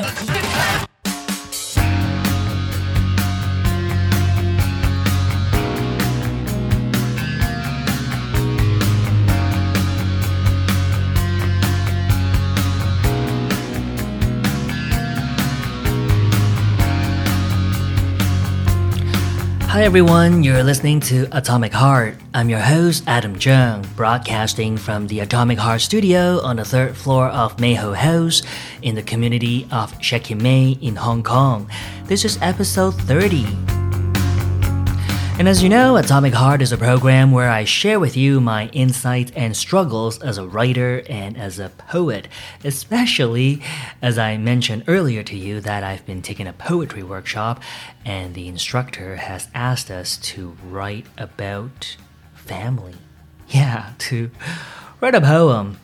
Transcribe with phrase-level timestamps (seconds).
[0.00, 0.40] Yeah.
[19.80, 22.18] Hi everyone, you're listening to Atomic Heart.
[22.34, 27.28] I'm your host, Atom Cheung, broadcasting from the Atomic Heart studio on the third floor
[27.28, 28.42] of Mayho House
[28.82, 29.98] in the community of
[30.36, 31.66] Mei in Hong Kong.
[32.04, 33.69] This is episode 30.
[35.40, 38.68] And as you know, Atomic Heart is a program where I share with you my
[38.74, 42.28] insights and struggles as a writer and as a poet,
[42.62, 43.62] especially
[44.02, 47.62] as I mentioned earlier to you that I've been taking a poetry workshop
[48.04, 51.96] and the instructor has asked us to write about
[52.34, 52.96] family.
[53.48, 54.30] Yeah, to
[55.00, 55.80] write a poem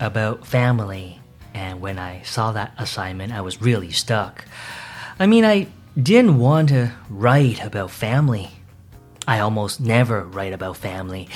[0.00, 1.20] about family.
[1.52, 4.46] And when I saw that assignment, I was really stuck.
[5.18, 8.48] I mean, I didn't want to write about family
[9.26, 11.28] I almost never write about family.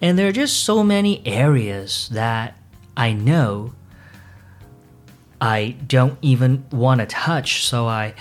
[0.00, 2.56] And there are just so many areas that
[2.96, 3.72] I know
[5.40, 8.14] I don't even want to touch, so I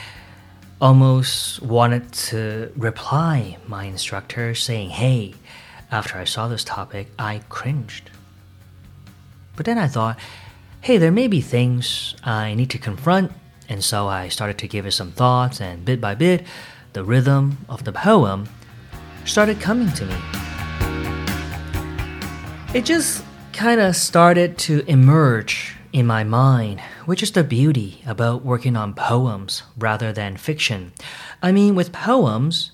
[0.79, 5.35] almost wanted to reply my instructor saying, Hey,
[5.91, 8.09] after I saw this topic, I cringed.
[9.55, 10.17] But then I thought,
[10.81, 13.33] hey, there may be things I need to confront,
[13.67, 16.45] and so I started to give it some thoughts, and bit by bit,
[16.93, 18.47] the rhythm of the poem
[19.25, 20.15] started coming to me.
[22.73, 28.45] It just kind of started to emerge in my mind, which is the beauty about
[28.45, 30.93] working on poems rather than fiction.
[31.41, 32.71] I mean, with poems,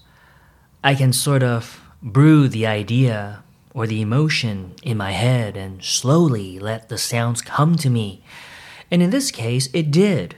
[0.83, 6.59] I can sort of brew the idea or the emotion in my head and slowly
[6.59, 8.23] let the sounds come to me.
[8.91, 10.35] And in this case, it did.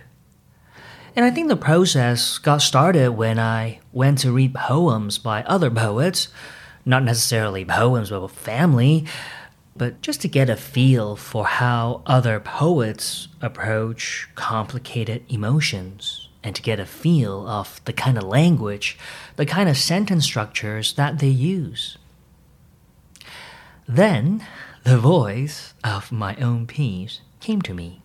[1.18, 5.72] And I think the process got started when I went to read poems by other
[5.72, 6.28] poets,
[6.86, 9.04] not necessarily poems about family,
[9.76, 16.62] but just to get a feel for how other poets approach complicated emotions and to
[16.62, 18.96] get a feel of the kind of language,
[19.38, 21.98] the kind of sentence structures that they use.
[23.88, 24.46] Then
[24.84, 28.04] the voice of my own piece came to me.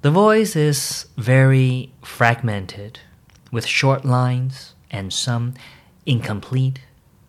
[0.00, 3.00] The voice is very fragmented,
[3.50, 5.54] with short lines and some
[6.06, 6.82] incomplete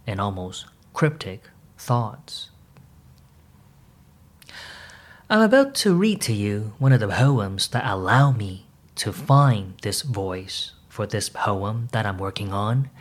[0.05, 2.51] and almost cryptic thoughts.
[5.31, 9.73] I'm about to read to you one of the poems that allow me to find
[9.81, 12.91] this voice for this poem that I'm working on.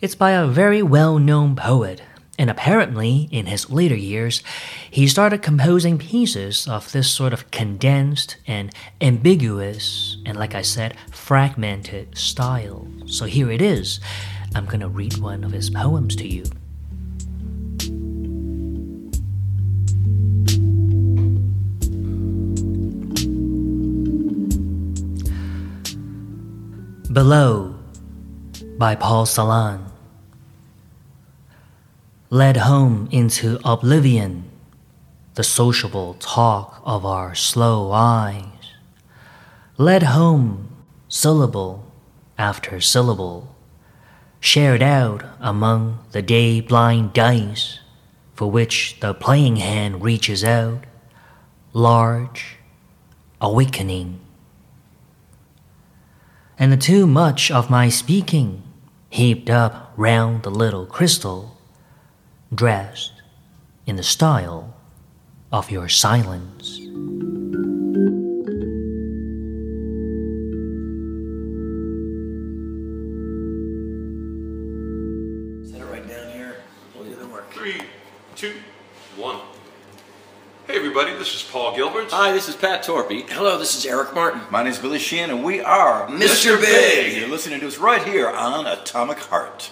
[0.00, 2.00] It's by a very well known poet
[2.38, 4.42] and apparently, in his later years,
[4.90, 10.96] he started composing pieces of this sort of condensed and ambiguous, and like I said,
[11.12, 12.88] fragmented style.
[13.06, 14.00] So here it is.
[14.54, 16.44] I'm gonna read one of his poems to you.
[27.12, 27.76] Below
[28.76, 29.93] by Paul Celan
[32.34, 34.42] led home into oblivion
[35.36, 38.72] the sociable talk of our slow eyes,
[39.78, 40.68] led home
[41.08, 41.92] syllable
[42.36, 43.54] after syllable,
[44.40, 47.78] shared out among the day blind dice
[48.34, 50.82] for which the playing hand reaches out,
[51.72, 52.56] large,
[53.40, 54.18] awakening.
[56.58, 58.64] And too much of my speaking
[59.08, 61.53] heaped up round the little crystal
[62.54, 63.12] dressed
[63.86, 64.74] in the style
[65.52, 66.76] of your silence.
[75.70, 76.56] Set it right down here.
[76.94, 77.50] We'll do the work.
[77.52, 77.80] Three,
[78.36, 78.54] two,
[79.16, 79.40] one.
[80.66, 82.10] Hey everybody, this is Paul Gilbert.
[82.10, 83.28] Hi, this is Pat Torpey.
[83.28, 84.40] Hello, this is Eric Martin.
[84.50, 86.58] My name is Billy Sheehan, and we are Mr.
[86.58, 87.18] Big.
[87.18, 89.70] You're listening to us right here on Atomic Heart.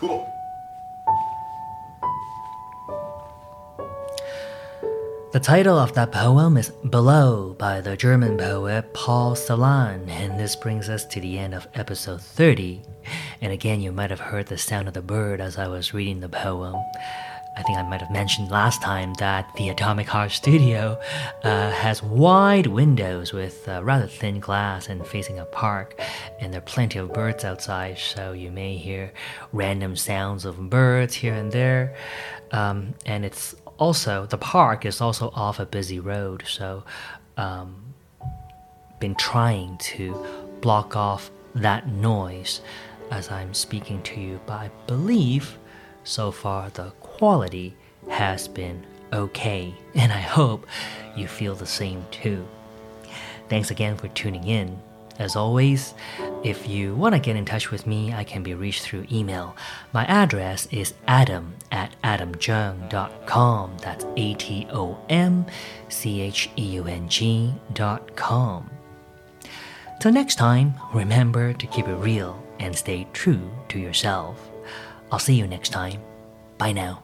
[0.00, 0.26] Cool.
[5.34, 10.56] The title of that poem is Below by the German poet Paul Celan, and this
[10.56, 12.80] brings us to the end of episode 30.
[13.42, 16.20] And again, you might have heard the sound of the bird as I was reading
[16.20, 16.82] the poem.
[17.56, 21.00] I think I might have mentioned last time that the Atomic Heart Studio
[21.42, 26.00] uh, has wide windows with uh, rather thin glass and facing a park,
[26.38, 29.12] and there are plenty of birds outside, so you may hear
[29.52, 31.94] random sounds of birds here and there.
[32.52, 36.84] Um, and it's also, the park is also off a busy road, so
[37.36, 37.94] um,
[39.00, 40.26] been trying to
[40.60, 42.60] block off that noise
[43.10, 45.58] as I'm speaking to you, but I believe
[46.04, 47.76] so far the quality
[48.08, 48.82] has been
[49.12, 50.66] okay, and I hope
[51.14, 52.48] you feel the same too.
[53.50, 54.80] Thanks again for tuning in.
[55.18, 55.92] As always,
[56.42, 59.54] if you want to get in touch with me, I can be reached through email.
[59.92, 63.76] My address is atom at atomcheung.com.
[63.82, 65.44] That's A T O M
[65.90, 68.70] C H E U N G.com.
[70.00, 74.40] Till next time, remember to keep it real and stay true to yourself.
[75.12, 76.00] I'll see you next time.
[76.56, 77.02] Bye now.